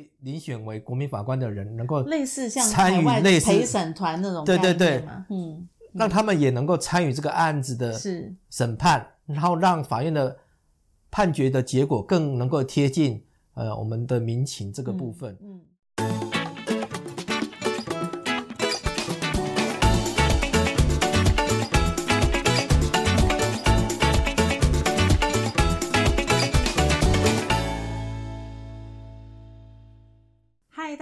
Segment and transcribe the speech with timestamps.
[0.00, 5.68] 被遴选为国民法官的人能够类似像参与类似陪审团那种对对对，嗯，嗯。
[5.92, 7.92] 让他们也能够参与这个案子的
[8.48, 10.36] 审判，然后让法院的
[11.10, 13.24] 判决的结果更能够贴近
[13.54, 15.54] 呃我们的民情这个部分，嗯。
[15.54, 15.60] 嗯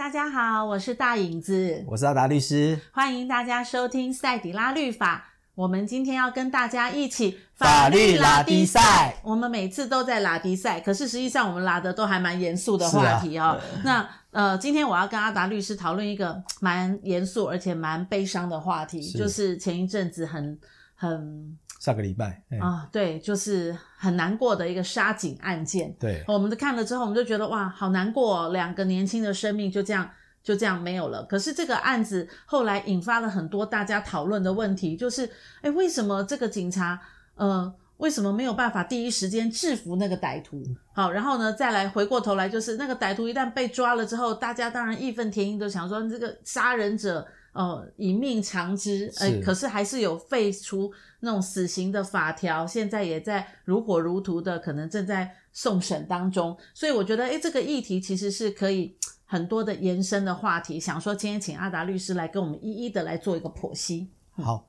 [0.08, 5.34] 大家好，我是大影子，我是阿达律师，欢迎大家收听赛底拉律法。
[5.54, 9.20] 我们今天要跟大家一起法律拉迪赛。
[9.22, 13.48] 我们每次都在拉迪赛，可是实际上我们拉的都还蛮严肃的话题哦。
[13.48, 20.58] 啊、那呃，今天我要跟阿达律师讨论一个蛮严肃而且蛮悲伤的话题，是就是前一阵子很
[20.94, 21.54] 很。
[21.78, 25.94] 上个礼拜啊，对，就是很难过的一个杀警案件。
[26.00, 30.10] 对，我们都看了之后，我们就觉得哇，好难过哦，两个年轻的生命就这样
[30.42, 31.22] 就这样没有了。
[31.24, 35.30] 可是这个案子后来引发了很多大家讨论的问题，就是，
[35.62, 37.00] 诶，为什么这个警察，
[37.36, 40.60] 呃，为什么没有办法第一时间制服那个歹徒？
[40.92, 47.24] 好，然后呢，再来回过头来，就是那个歹徒一旦被抓了之后，大家当然义愤填膺，都想说这个杀人者。
[47.52, 56.56] 哦，以命偿之，哎是，可是还是有废除那种死刑的法条，现在也在如火如荼的，可能正在送审当中。
[56.72, 60.78] 所以我觉得，哎，这个议题其实是可以很多的延伸的话题。
[60.78, 64.08] 想说今天请阿达律师来跟我们一一的来做一个剖析。
[64.30, 64.64] 好，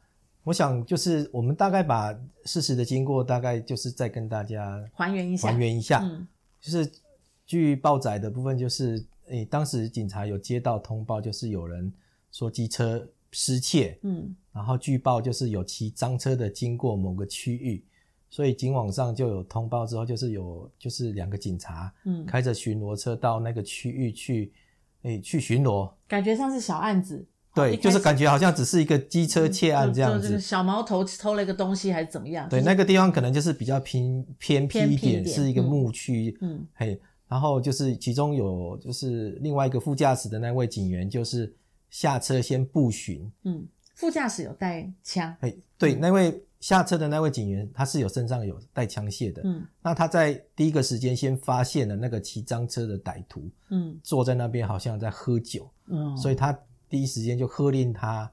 [0.45, 5.99] 我想就是我们大概把事实的经过，大概就是再跟大家还原一下，还原一下。
[6.01, 6.27] 嗯，
[6.59, 6.89] 就是
[7.45, 11.93] 据报载的部分，就是诶，当时警察有接到通报，就是有人。
[12.31, 17.83] 说机车失窃，嗯，然后据报就是有骑赃车的经过某个区域，
[18.29, 24.51] 所以警网上就有通报之后，就是有就是两个警察，嗯，开着巡逻车到那个区域去，
[25.03, 32.47] 诶、欸，去巡逻，感觉像是小案子，对，就是感觉好像只是一个机车窃案这样子，嗯、小毛头偷了一个东西还是怎么样？
[32.49, 41.53] 对，就是、那个地方可能就是比较偏偏僻一点，一点是一个牧区，嗯，嘿，然后就是其中有就是另外一个副驾驶的那位警员就是。
[41.89, 56.57] 下车先步巡，嗯，副驾驶有带枪，哎，对，那位下车的那位警员，他是有身上有带枪械的，嗯，那他在第一个时间先发现了那个骑赃车的歹徒，嗯，坐在那边好像在喝酒，嗯，所以他
[56.87, 58.31] 第一时间就喝令他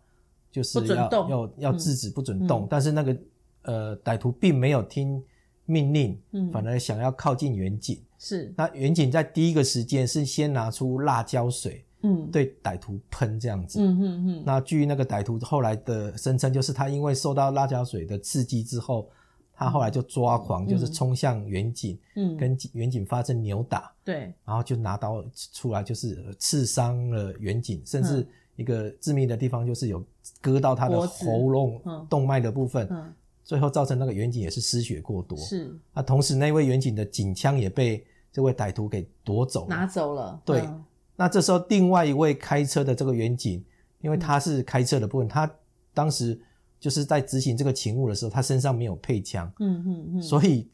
[0.51, 3.17] 就是要要要制止不准动，但是那个
[3.63, 5.23] 呃歹徒并没有听
[5.65, 11.83] 命令，嗯，反而想要靠近远景，是，那远景在第一个时间是先拿出辣椒水。
[12.07, 13.81] 嗯，对歹徒喷这样子。
[13.81, 14.43] 嗯嗯嗯。
[14.47, 19.09] 那据那个歹徒后来的声称，就是他因为受到辣椒水的刺激之后，
[19.53, 23.93] 他后来就抓狂，嗯、就是冲向远景，嗯，跟远景发生扭打。
[24.05, 24.33] 对。
[24.45, 30.05] 然后就拿刀出来，就是刺伤了远景，甚至一个致命的地方就是有
[30.41, 32.87] 割到他的喉咙动脉的部分。
[32.91, 33.13] 嗯。
[33.45, 35.39] 最后造成那个远景也是失血过多。
[35.39, 35.73] 是。
[35.95, 39.69] 那同时那位远景的警枪也被这位歹徒给夺走了。
[39.69, 40.41] 拿走了。
[40.45, 40.69] 对。
[41.17, 43.65] 那这时候，另外一位开车的这个员警，
[44.03, 45.51] 因为他是开车的部分，嗯、他
[45.95, 46.39] 当时
[46.79, 50.69] 就是在执行这个勤务的时候，他身上没有配枪，嗯嗯嗯，所以，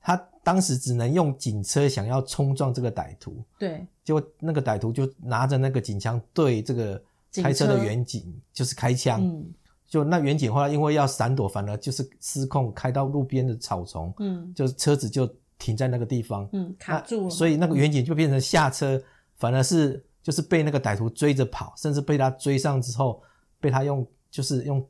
[0.00, 7.02] 他当时只能用警车想要冲撞这个歹徒，对，结果那个歹徒就拿着那个警枪对这个
[7.42, 9.46] 开车的员警就是开枪，嗯，
[9.88, 15.26] 就那员警后来因为要闪躲，反而就是失控开到路边的草丛，嗯，就是车子就
[15.58, 19.02] 停在那个地方，嗯，卡住了，所以那个员警就变成下车。
[19.38, 23.22] 反而是就是被那个歹徒追着跑，甚至被他追上之后，
[23.60, 24.86] 被他用就是用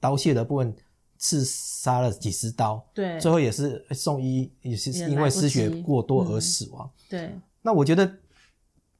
[0.00, 0.74] 刀械的部分
[1.18, 6.84] 刺杀了几十刀，对，最后也是送医，也是因为失血过多而死亡。
[6.86, 8.12] 嗯、对，那我觉得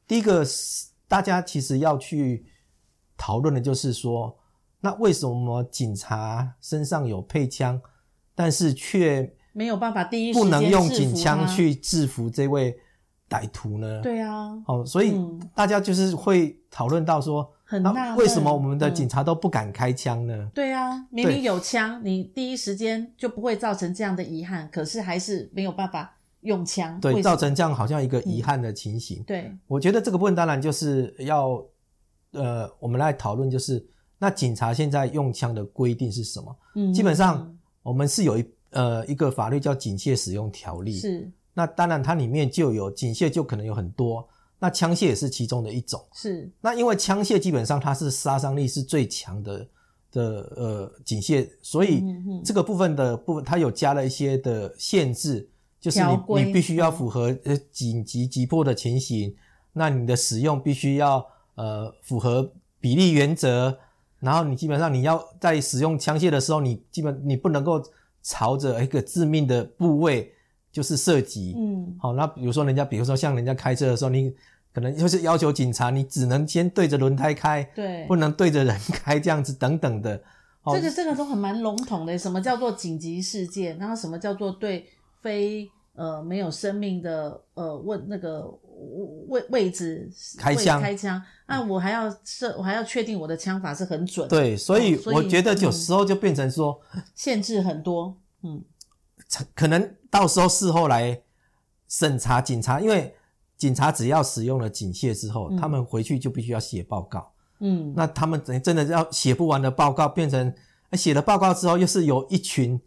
[0.07, 0.47] 第一个
[1.09, 2.47] 大家其实要去
[3.17, 4.39] 讨论的就是说，
[4.81, 7.81] 那为什么警察身上有配枪，
[8.35, 12.79] 但是却没有办法第一时间不能用警枪去制服这位
[13.33, 14.03] 歹徒呢？
[14.03, 15.19] 对啊，哦，所以
[15.55, 20.35] 大家就是会讨论到说，嗯、那为什么我们的警察都不敢开枪呢？
[20.37, 29.21] 嗯、对啊，明明有枪，你第一时间就不会造成这样的遗憾，可是还是没有办法用枪，对，造成这样好像一个遗憾的情形。
[29.21, 31.65] 嗯、对，我觉得这个部分当然就是要，
[32.33, 33.83] 呃，我们来讨论，就是
[34.19, 36.55] 那警察现在用枪的规定是什么？
[36.75, 37.51] 嗯，基本上
[37.83, 41.33] 我们是有一呃一个法律叫警械使用条例是。
[41.55, 44.27] 那当然，它里面就有警械，就可能有很多。
[44.59, 46.01] 那枪械也是其中的一种。
[46.15, 46.51] 是。
[46.61, 49.69] 那因为枪械基本上它是杀伤力是最强的
[50.13, 50.23] 的
[50.57, 52.03] 呃警械，所以
[52.45, 55.49] 这个部分的部分它有加了一些的限制，
[55.81, 59.35] 就是你你必须要符合呃紧急急迫的情形，
[59.73, 61.27] 那你的使用必须要
[61.57, 63.77] 呃符合比例原则，
[64.21, 67.83] 然后你基本上你要在使用枪械的时候，你基本你不能够
[68.23, 70.33] 朝着一个致命的部位
[70.73, 71.55] 就是涉及。
[71.57, 74.35] 嗯，好，那比如说人家，比如说像人家开车的时候，你
[74.73, 80.21] 可能就是要求警察，你只能先对着轮胎开，对，不能对着人开这样子等等的。
[80.73, 83.77] 这个这个都很蛮笼统的，什么叫做紧急事件？
[83.79, 84.87] 然后什么叫做对
[85.21, 88.49] 非呃没有生命的呃问那个
[89.27, 90.09] 位位置
[90.39, 91.21] 开枪开枪？
[91.49, 94.29] 那我还要设，我还要确定我的枪法是很准。
[94.29, 98.63] 对，所以我觉得有时候就变成说、嗯、限制很多，嗯，
[99.55, 101.21] 可能到时候事后来
[101.89, 103.15] 审查警察，因为
[103.57, 107.33] 警察只要使用了警械之后，嗯、他们回去就必须要写报告。
[107.61, 110.53] 嗯，那他们真的要写不完的报告，变成
[110.95, 112.81] 写了报告之后，又是有一群，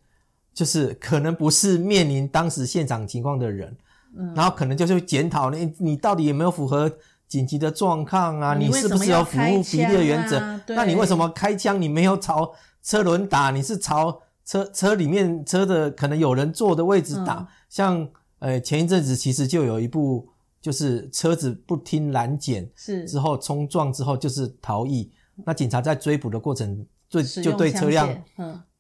[0.54, 3.76] 就是可能不是面临当时现场情况的人，
[4.18, 6.92] 嗯，然后可能就是检讨你，你到底有没有符合
[7.28, 8.54] 紧急的状况啊？
[8.54, 10.40] 你是不是有服务比例的原则？
[10.68, 11.82] 那你为什么开枪？
[11.82, 12.54] 你没有朝
[12.84, 17.40] 车轮打，你是朝车车里面车的可能有人坐的位置打？
[17.40, 18.10] 嗯、像
[18.40, 20.30] 呃前一阵子其实就有一部。
[20.62, 25.12] 就是车子不听拦检，是之后冲撞之后就是逃逸，
[25.46, 28.10] 那警察在追捕的过程，对就对车辆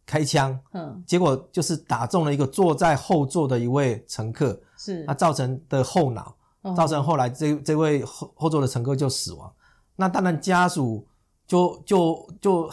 [0.03, 6.35] 开枪，嗯，结果就是打中了一个坐在后座的一位乘客，是，那造成的后脑，
[6.75, 9.53] 造成后来这这位后后座的乘客就死亡。
[9.95, 11.05] 那当然家属
[11.45, 12.67] 就就就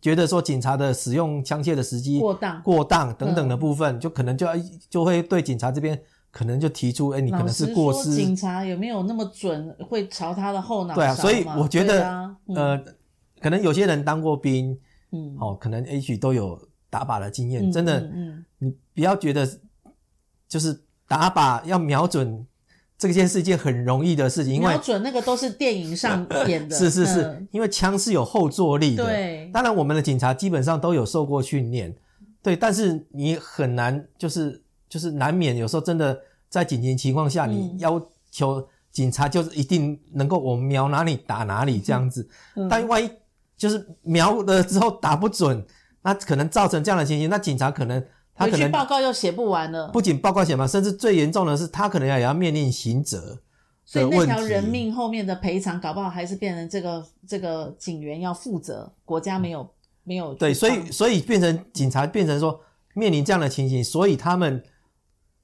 [0.00, 4.52] 觉得说警察的使用枪械的时机过当过当等等的部分，就可能就要
[4.88, 6.00] 就会对警察这边。
[6.30, 8.14] 可能就提出，哎、欸，你可能是过失。
[8.14, 10.94] 警察有没有那么准，会朝他的后脑？
[10.94, 12.84] 对啊，所以我觉得，啊嗯、呃，
[13.40, 14.78] 可能有些人当过兵，
[15.10, 16.60] 嗯，哦，可能也许都有
[16.90, 17.68] 打靶的经验。
[17.68, 19.48] 嗯、真的，嗯，嗯你不要觉得
[20.46, 20.78] 就是
[21.08, 22.46] 打靶要瞄准
[22.98, 26.74] 这件是一件很容易的事情，因为瞄准那个都是电影上演的。
[26.76, 29.06] 是是是，嗯、因为枪是有后坐力的。
[29.06, 31.94] 对，当然我们的警察基本上都有受过训练，
[32.42, 34.62] 对，但是你很难就是。
[34.90, 36.18] 就是难免有时候真的
[36.48, 38.00] 在紧急情况下，你要
[38.30, 42.26] 求警察就是一定能够我瞄哪里打哪里这样子，
[42.70, 43.10] 但万一
[43.54, 45.62] 就是瞄了之后打不准，
[46.00, 48.02] 那可能造成这样的情形，那警察可能
[48.38, 53.40] 他可能报告又写不完了，不仅报告写不完，甚至最严重的是他可能也要面临刑责，
[53.84, 59.68] 所以那条人命后面的赔偿搞不好还是变成这个这个警员要负责，国家没有
[60.04, 62.60] 没有对，所以所以变成警察变成说
[62.94, 64.62] 面临这样的情形，所以他们。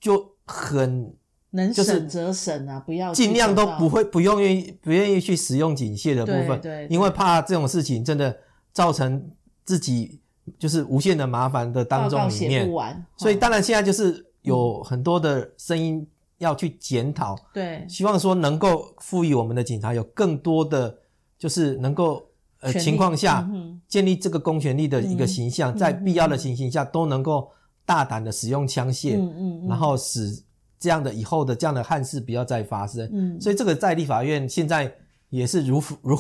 [0.00, 1.14] 就很
[1.52, 8.37] 能省则省啊，不要尽量都不会不用愿意不愿意去使用警械的部分，对，因为怕这种事情真的
[8.70, 9.31] 造成
[9.64, 10.20] 自己
[10.58, 12.70] 就是无限的麻烦的当中里面，
[13.17, 16.06] 所以当然现在就是有很多的声音
[16.38, 20.96] 要去检讨，对，希望说能够赋予我们的警察有更多的
[21.38, 22.26] 就是能够
[22.61, 23.49] 呃情况下
[23.88, 27.50] 建立这个公权力的一个形象，在必要的情形下都能够。
[27.87, 30.43] 大胆的使用枪械，嗯嗯嗯、然后使
[30.79, 33.06] 这样的以后的这样的憾事不要再发生。
[33.12, 34.91] 嗯，所以这个在立法院现在
[35.34, 36.16] 也是如 如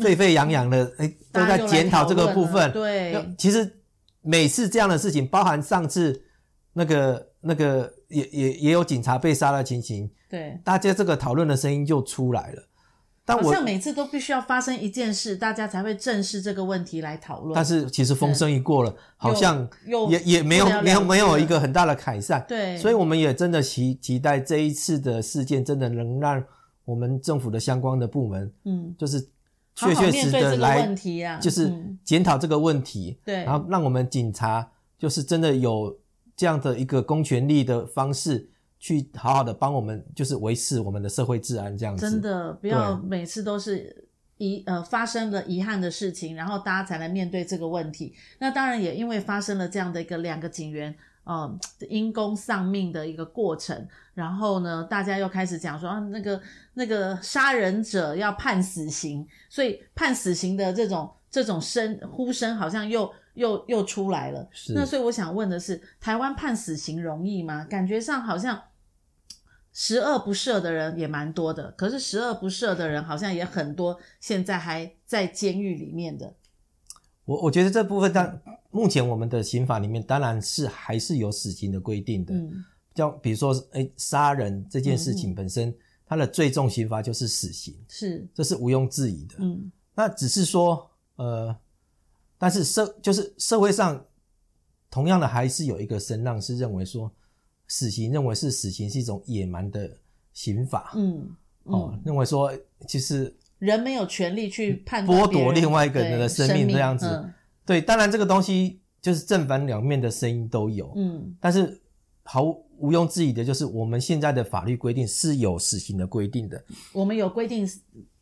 [0.00, 2.70] 沸沸扬扬的， 哎、嗯，都在检讨这个部分。
[2.72, 3.80] 对，其实
[4.22, 6.22] 每次这样的事情，包含上次
[6.74, 12.62] 那个那个也也也有警察被杀的情形，对，大家这个讨论的声音就出来了。
[13.22, 17.54] 但好像每次都必须要发生一件事，大家才会正视这个问题来讨论。
[17.54, 19.68] 但是其实风声一过了，好像
[20.08, 22.44] 也也没有没有没有一个很大的改善。
[22.48, 26.42] 对，所以我们也真的期期待这一次的事件，真的能让
[26.90, 29.20] 我们政府的相关的部门，嗯，就是
[29.74, 30.94] 确确实实的来，
[31.40, 31.72] 就是
[32.04, 33.18] 检讨这个问题。
[33.24, 35.98] 对，然后让我们警察就是真的有
[36.36, 38.50] 这样的一个公权力的方式。
[38.82, 42.10] 去好好的帮我们，就是维持我们的社会治安，这样子。
[42.10, 48.14] 真的不要每次都是遗呃发生了遗憾的事情，然后大家才来面对这个问题。
[48.38, 51.58] 那当然也因为发生了这样的一个两个警员呃
[51.88, 56.40] 因公丧命的一个过程，然后呢，大家又开始讲说啊，那个
[56.74, 63.12] 那个杀人者要判死刑，所以判死刑的这种这种声呼声好像又。
[63.34, 67.64] 又又出来了，是那所以我想问的是，台湾判死刑容易吗？
[67.64, 68.60] 感觉上好像
[69.72, 76.34] 十恶不赦的人也蛮多的，可是十恶不赦的人好像也很多，现在还在监狱里面的。
[77.30, 82.64] 我我觉得这部分，当目前我们的刑法里面当然是还是有死刑的规定的，嗯，
[82.96, 85.72] 像比如说，哎，杀人这件事情本身，
[86.04, 91.56] 它的最重刑罚就是死刑，是，这是毋庸置疑的，嗯，那只是说，呃。
[92.42, 94.02] 但是社就是社会上，
[94.90, 97.12] 同样的还是有一个声浪是认为说，
[97.68, 99.94] 死刑认为是死刑是一种野蛮的
[100.32, 100.94] 刑法。
[100.96, 102.50] 嗯，哦，认为说
[102.88, 107.06] 其实人没有权利去判断剥夺另外一个人的生命这样子。
[107.06, 107.32] 嗯、
[107.64, 110.92] 对，当然这个东西就是正反两面的声音都有。
[110.96, 111.80] 嗯，但是
[112.24, 116.60] 毫毋庸置疑的就是我们现在的法律规定是有死刑的规定的。
[116.92, 117.64] 我们有规定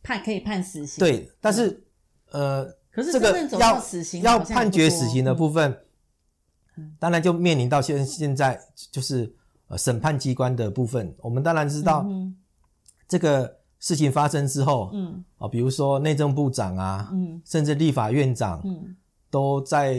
[0.03, 0.99] 判可以判死刑。
[0.99, 1.83] 对，但是、
[2.31, 5.75] 嗯、呃，可是这个要死刑要判决死刑的部分。
[6.97, 8.57] 当然就面临到现现在
[8.89, 9.29] 就是
[9.67, 12.07] 呃审判机关的部分，我们当然知道
[13.05, 18.95] 这个事情发生之后，嗯啊，比如说内政部长啊，嗯，甚至立法院长，嗯，
[19.31, 19.97] 都在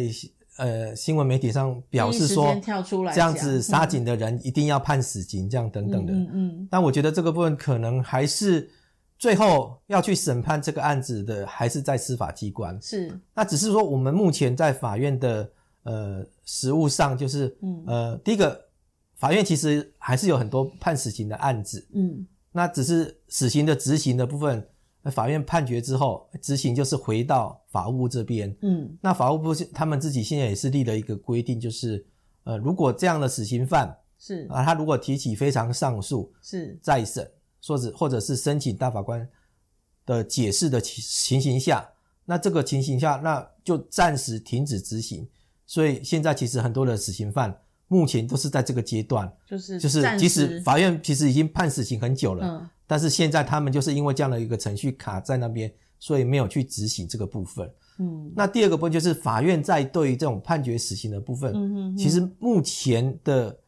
[0.56, 6.68] 呃新闻媒体上表示说，跳出来这样子杀警的人一定要判死刑，这样等等的，嗯嗯。
[6.70, 8.70] 但我觉得这个部分可能还是
[9.18, 12.80] 最后要去审判这个案子的，还是在司法机关。
[12.80, 15.50] 是，那只是说我们目前在法院的。
[15.82, 18.66] 呃，实务上就是，嗯，呃，第一个，
[19.16, 24.66] 法院其实还是有很多判死刑的案子，嗯，那只是死刑的执行的部分，
[25.04, 32.04] 法院判决之后，执行就是回到法务部这边，嗯，那法务部他们自己现在也是立了一个规定，就是，
[32.44, 34.46] 呃，如果这样的死刑犯是。
[34.50, 36.78] 啊，他如果提起非常上诉是。
[36.82, 37.30] 再审，
[37.60, 39.26] 说者或者是申请大法官
[40.04, 41.88] 的解释的情形下，
[42.24, 45.28] 那这个情形下，那就暂时停止执行。
[45.66, 47.56] 所以现在其实很多的死刑犯
[47.92, 55.68] 目前都是在这个阶段，就是就是即使法院其实已经判死刑很久了，嗯，但是现在他们就是因为这样的一个程序卡在那边，
[55.98, 57.68] 所以没有去执行这个部分。
[57.98, 63.58] 嗯，那第二个部分就是法院在对于这种判决死刑的部分，嗯哼哼，其实目前的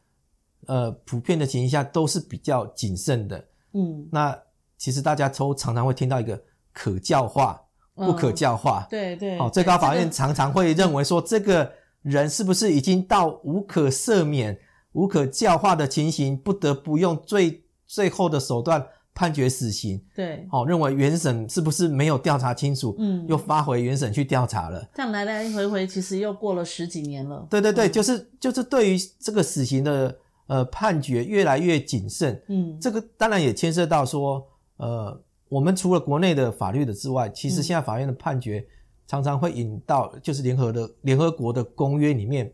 [0.67, 3.45] 呃普遍的情形下都是比较谨慎的。
[3.73, 4.39] 嗯，那
[4.77, 7.61] 其实大家都常常会听到一个可教化，
[7.93, 8.87] 不可教化。
[8.87, 11.69] 嗯，对对，好，最高法院常常会认为说这个。
[12.03, 14.57] 人是不是已经到无可赦免、
[14.91, 20.03] 无可教化的情形，不得不用最最后的手段判决死刑？
[20.13, 22.95] 对，哦，认为原审是不是没有调查清楚？
[22.99, 24.87] 嗯，又发回原审去调查了。
[24.93, 27.47] 这样来来回回，其实又过了十几年了。
[27.49, 30.15] 对对对，嗯、就是就是对于这个死刑的
[30.47, 32.41] 呃判决越来越谨慎。
[32.49, 34.45] 嗯，这个当然也牵涉到说，
[34.77, 35.17] 呃，
[35.47, 38.59] 我们除了国内的法律的之外，其实现在法院的判决。
[38.59, 38.67] 嗯
[39.07, 42.51] 常常会引到就是联合的联合国的公约里面，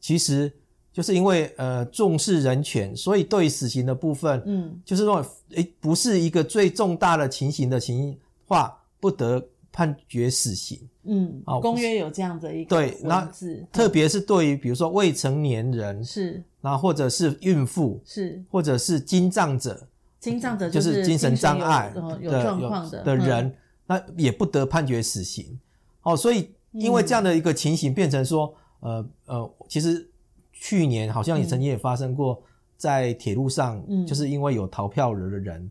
[0.00, 0.52] 其实
[0.92, 13.30] 就是因为呃重视人权，所以对死刑的部分，嗯，就是说诶不是一个最重大的情形的情话，不得判决死刑，嗯，哦，公约有这样的一个对，那
[13.70, 19.86] 特别是对于比如说未成年人是，然后或者是孕妇是，或者是精障者，
[20.18, 23.54] 精障者就是精神障碍的有状况的的人，
[23.86, 25.58] 那也不得判决死刑。
[26.02, 28.94] 哦，所以因为这样的一个情形，变成说，嗯、
[29.26, 30.10] 呃呃，其实
[30.52, 32.42] 去年好像也曾经也发生过，
[32.76, 35.70] 在铁路上，嗯，就是因为有逃票了的人，嗯、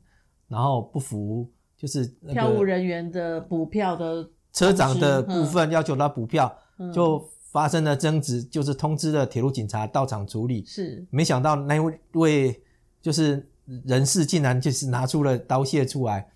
[0.49, 11.79] 然后不服，就是、那个、票务人员的补票的车长的部分要求他补票，嗯、就发生了争执，就是通知了铁路警察到场处理，是，没想到那
[12.13, 12.61] 位
[13.01, 13.49] 就是
[13.85, 16.29] 人士竟然就是拿出了刀械出来。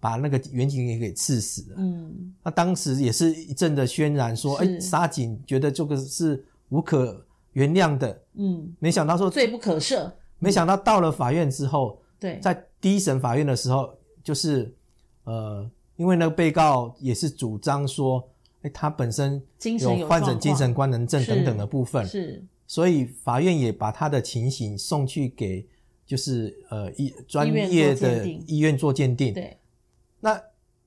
[0.00, 1.76] 把那个员警也给刺死了。
[1.78, 7.24] 嗯，那当时也是一阵的渲染，说，哎，杀警觉得这个是无可
[7.54, 8.22] 原谅的。
[8.34, 10.10] 嗯，没想到说罪不可赦。
[10.38, 14.72] 没想到到了法院之后，对，在第一审法院的时候，就是
[15.24, 18.22] 呃，因为那个被告也是主张说，
[18.62, 19.42] 哎，他本身
[19.80, 25.66] 有患者精神官能症等等的部分，是，所以法院也把他的情形送去给
[26.06, 29.34] 就是呃医专业的医院做鉴定。
[29.34, 29.58] 对。
[30.20, 30.40] 那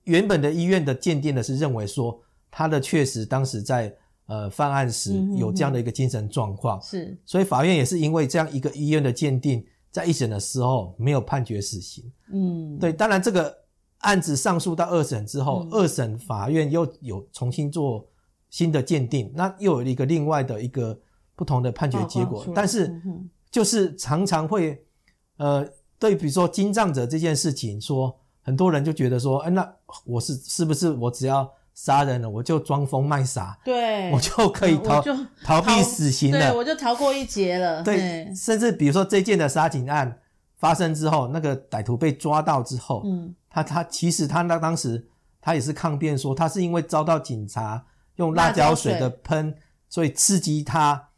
[0.03, 2.19] 原本的医院的鉴定呢，是认为说
[2.49, 3.95] 他的确实当时在
[4.25, 13.55] 呃犯案时有这样的一个精神状况，是、嗯，所以法院也是因为这样一个医院的鉴定，在一审的时候没有判决死刑，嗯，对，当然这个
[13.99, 18.05] 案子上诉到二审之后，嗯、二审法院又有重新做
[18.49, 20.99] 新的鉴定，那又有一个另外的一个
[21.35, 22.91] 不同的判决结果，但是
[23.51, 24.83] 就是常常会
[25.37, 25.63] 呃
[25.99, 28.17] 对，比如说精障者这件事情说。
[28.43, 29.71] 很多人就觉得说，哎，那
[30.03, 35.03] 我是是不是我只要杀人了，我就装疯卖傻，对，我就可以逃
[35.43, 37.83] 逃避死刑了，对，我就逃过一劫了。
[37.83, 40.19] 对，甚至比如说这件的杀警案
[40.57, 45.07] 发生之后，那个歹徒被抓到之后，嗯，他他其实他那当时
[45.39, 48.99] 他也是抗辩说，他是因为遭到警察用辣椒水。
[48.99, 49.55] 的喷，
[49.87, 51.09] 所以刺激他，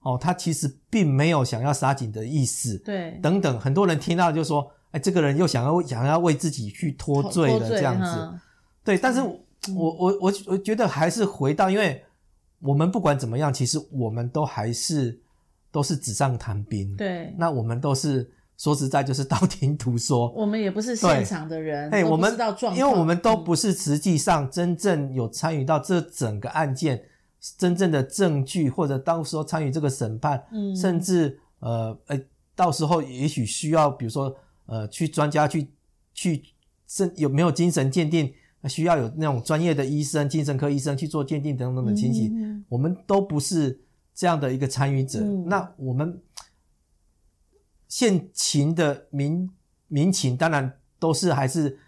[0.00, 4.72] 哦，他其实并没有想要杀警的意思，对，等等，很多人听到就说。
[4.92, 8.40] 哎，这个人又想要想要为自己去脱罪了这样子，
[8.84, 9.36] 对，但是我
[9.74, 12.02] 我我我觉得还是回到，因为
[12.60, 15.18] 我们不管怎么样，其实我们都还是
[15.70, 20.30] 都是纸上谈兵，对，那我们都是说实在就是 道听途说。
[20.32, 27.02] 我们也不是现场的人，哎，我们知道状况，因为我们都不是实际上真正有参与到这整个案件、嗯、
[27.56, 32.20] 真正的证据，或者到时候参与这个审判，嗯，甚至呃，呃，
[32.54, 35.68] 到时候也许需要，比如说呃，去专家去
[36.14, 36.42] 去，
[36.86, 38.32] 甚有没有精神鉴定，
[38.68, 43.80] 需要有那种专业的医生、精神科医生去做鉴定等等的情形，我们都不是
[44.14, 46.20] 这样的一个参与者，嗯、那我们。
[47.88, 49.50] 现情的民
[49.86, 51.78] 民情当然都是还是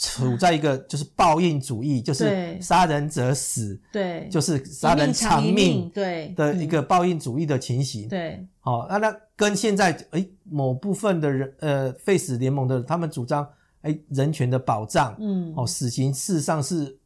[0.00, 6.28] 处在一个就是报应主义，就是杀人者死，对，就是杀人偿命，对。
[6.36, 13.44] 的一个报应主义的情形，对，好，那那跟现在诶某部分的人呃废死联盟的他们主张
[13.82, 16.96] 诶人权的保障，嗯，哦死刑事实上是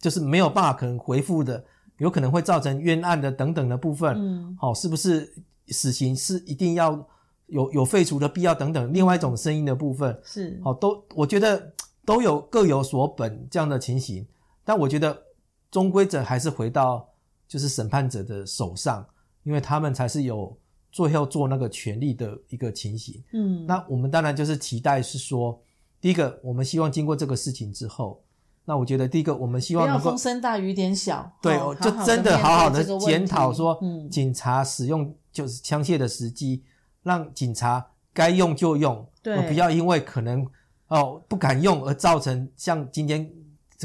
[0.00, 1.64] 就是没有办法可能回复的，
[1.98, 5.32] 有可能会造成冤案的等等的部分，嗯，好，是不是
[5.68, 7.06] 死刑是一定要？
[7.52, 10.16] 有有废除的必要等等，另外一种声音的部分。
[10.22, 10.60] 是。
[10.62, 11.72] 好，都我觉得
[12.04, 14.26] 都有各有所本这样的情形，
[14.64, 15.22] 但我觉得
[15.70, 17.08] 终归者还是回到
[17.46, 19.06] 就是审判者的手上，
[19.42, 20.56] 因为他们才是有
[20.90, 23.22] 最后做那个权利的一个情形。
[23.32, 25.60] 嗯，那我们当然就是期待是说，
[26.00, 28.22] 第一个我们希望经过这个事情之后，
[28.64, 33.78] 那我觉得第一个我们希望能够风声大雨点小，对，就真的好好的检讨说，
[34.10, 36.64] 警察使用就是枪械的时机。
[37.02, 40.46] 让警察该用就用，对，不要因为可能
[40.90, 43.28] 哦不敢用而造成像今天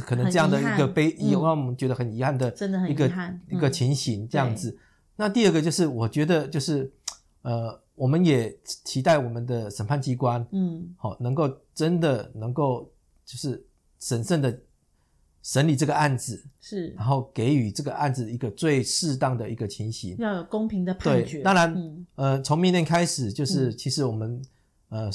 [0.03, 3.41] 可能这样的一个悲，让我们觉得很遗憾的，真的很遗憾。
[3.49, 4.77] 一个情形这样子。
[5.15, 6.91] 那第二个就是我觉得就是
[7.41, 12.91] 呃，我们也期待我们的审判机关，嗯，好，能够真的能够
[13.25, 13.65] 就是
[13.99, 14.59] 审慎的。
[15.47, 21.37] 审理这个案子是，然后给予这个案子一个最适当的一个情形，要有公平的判决。
[21.37, 24.41] 对，当然，嗯、呃，从明年开始，就是其实我们、
[24.89, 25.11] 嗯、呃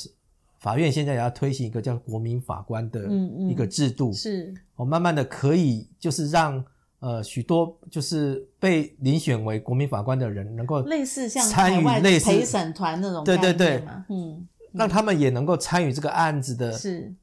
[0.61, 3.09] 法院现在也要推行一个叫国民法官的
[3.49, 6.65] 一个制度，嗯嗯、是，我慢慢的可以就是让
[7.01, 16.73] 呃许多就是被遴选为国民法官的人能够类似像参与类似陪审团那种对对对，嗯，让他们也能够参与这个案子的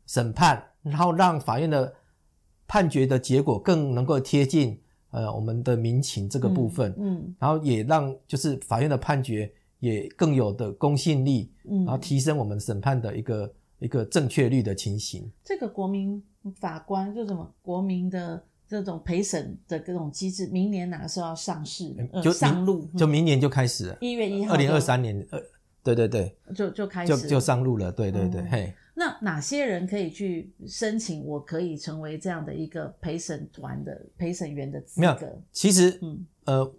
[0.05, 1.93] 审判，然后让法院的。
[2.69, 4.77] 判决的结果更能够贴近
[5.11, 15.31] 呃我们的民情这个部分，嗯，嗯，然后也让就是法院的判决也更有的公信力，嗯，然后提升我们审判的一个一个正确率的情形。
[15.43, 16.21] 这个国民
[16.59, 21.93] 法官就什么国民的这种陪审的各种机制，明年哪个时候要上市？
[22.23, 25.39] 就、呃、上路，就明年就开始了，一月一号，二零二三年，呃，
[25.83, 28.73] 对对对，就就开始就就上路了，对对对，嗯、嘿。
[28.99, 31.23] 那哪些人可以去申请？
[31.23, 35.01] 我可以成为这样的一个陪审团的陪审员的资格？
[35.01, 36.73] 没有，其实，嗯，呃，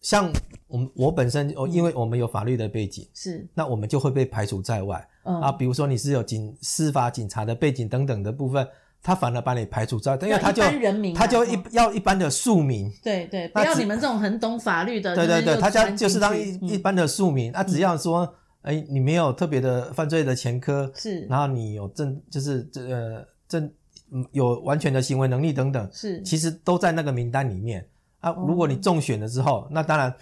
[0.00, 0.32] 像
[0.66, 5.06] 我们我本身，哦，因为我们有法律的背景，是，那我们就会被排除在外。
[5.24, 5.40] 嗯。
[5.40, 8.66] 啊，比如说你是有警司法警察的背景等等的部分，
[9.02, 18.34] 他反而把你排除在外，因为他就人民，他就一要一般的庶民，对对，不要你们这种很懂法律的，对对对，他家就是当一一般的庶民，啊，只要说。
[18.62, 23.72] 哎，你没有特别的犯罪的前科，是，然后你有正，就是这呃正，
[24.32, 27.88] 有完全的行为能力等等，是，其实都在那个名单里面
[28.20, 28.30] 啊。
[28.32, 30.14] 如果你中选了之后，那当然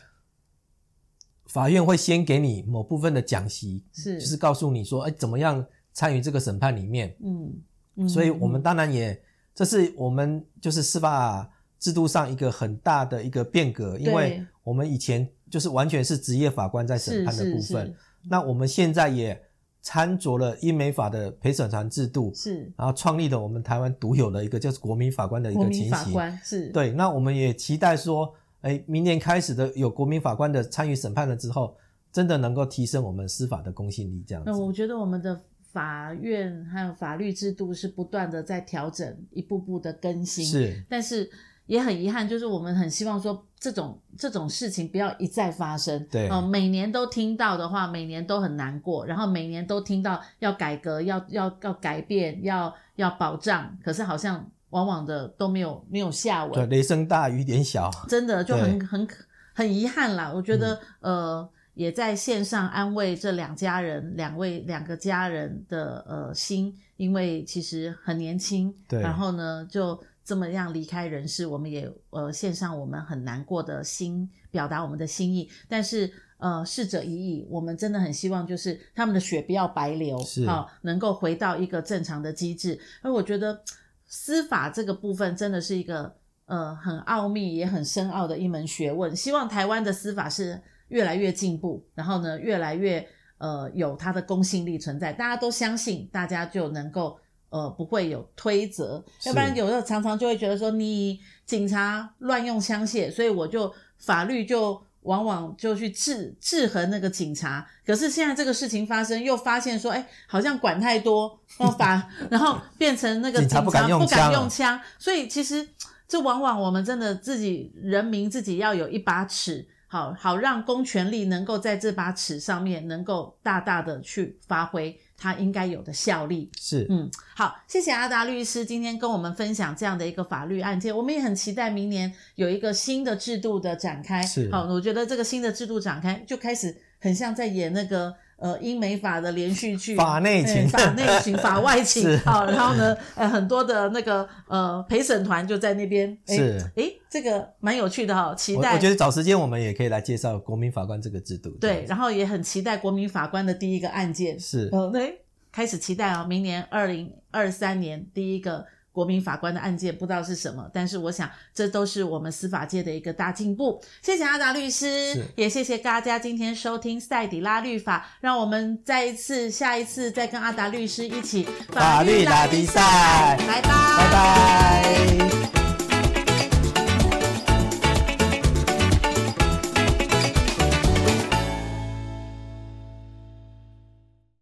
[1.47, 7.55] 法院会先给你某部分的讲习，是，就是告诉你说，哎，怎么样参与这个审判里面，嗯，
[7.97, 9.21] 嗯，所以我们当然也，
[9.55, 17.95] 这是我们就是司法制度上一个很大的一个变革，因为我们以前就是完全是职业法官在审判的部分。
[18.29, 19.41] 那我们现在也
[19.81, 26.93] 参酌了英美法的陪审团制度，是，然后创立了我们台湾独有的一个就是国民法官的一个情形，是，对。
[26.93, 31.77] 那我们也期待说，哎，明年开始的有国民法官的参与审判了之后，
[32.13, 34.51] 真的能够提升我们司法的公信力，这样子。
[34.51, 35.41] 那我觉得我们的
[35.73, 41.31] 法院还有法律制度是不断的在调整，一步步的更新，是，但是。
[41.69, 46.03] 也很遗憾，就是我们很希望说这种这种事情不要一再发生。
[46.11, 49.05] 对，哦、呃，每年都听到的话，每年都很难过。
[49.05, 56.55] 然后每年都听到要改革、要要要改变、要要保障，可是好像往往的都没有没有下文。
[56.55, 59.07] 对，雷声大雨点小，真的就很很
[59.53, 60.33] 很遗憾啦。
[60.35, 68.75] 我觉得、嗯、呃，也在线上安慰这两家人、两位两个家人的呃心，因为其实很年轻。
[68.89, 70.03] 对，然后呢就。
[70.29, 75.49] 这么样离开人世，我们也呃献上我们很难过的心，表达我们的心意。
[75.67, 82.79] 但是呃逝者已矣，我们真的很希望就是他们的血不要白流，好、哦、能够回到一个正常的机制。
[83.01, 83.59] 而我觉得
[84.05, 86.15] 司法这个部分真的是一个
[86.45, 89.17] 呃很奥秘也很深奥的一门学问。
[89.17, 97.19] 希望台湾的司法是越来越进步，然后呢越来越呃有它的公信力存在，大家都相信，大家就能够
[97.51, 104.81] 呃不会有推责，要不然有时候常常就会觉得说你警察乱用枪械，所以我就法律就。
[105.03, 114.05] 往往就去制制衡那个警察，可是现在这个事情发生，又发现说，哎，好像管太多，然后把， 然后变成那个警察不敢用
[114.51, 115.67] 枪，所以其实
[116.07, 125.01] 这往往我们真的自己人民自己要有一把尺，好好让公权力能够在这把尺上面能够大大的去发挥。
[125.19, 126.49] 他应该有的效力。
[126.59, 134.23] 是，嗯，好，谢谢阿达律师今天跟我们分享这样的一个法律案件，我们也很期待明年有一个新的制度的展开。
[134.23, 148.71] 是，好，我觉得这个新的制度展开就开始很像在演那个呃英美法的连续剧，法内情、法内情、 法外情，好，然后呢，呃，很多的那个呃陪审团就在那边，是，诶，这个蛮有趣的哈，期待。
[148.71, 151.51] 我，我觉得找时间我们也可以来介绍国民法官这个制度。
[151.61, 154.39] 对，然后也很期待国民法官的第一个案件。
[154.41, 155.21] 是，哦，对。
[155.51, 163.81] 开始期待哦，明年二零二三年第一个国民法官的案件，不知道是什么，但是我想这都是我们司法界的一个大进步。
[164.03, 175.58] 谢谢阿达律师，也谢谢大家今天收听赛底拉律法，让我们再一次下一次再跟阿达律师一起法律拉比赛，拜拜，拜拜。